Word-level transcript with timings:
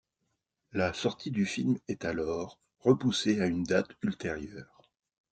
La 0.73 0.93
sortie 0.95 1.29
du 1.29 1.45
film 1.45 1.77
est 1.87 2.05
alors 2.05 2.57
repoussée 2.79 3.39
à 3.39 3.45
une 3.45 3.61
date 3.65 3.91
ultérieure. 4.01 4.89